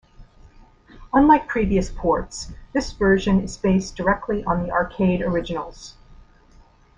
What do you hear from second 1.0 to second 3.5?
Unlike previous ports, this version